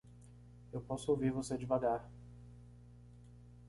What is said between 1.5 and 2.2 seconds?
devagar.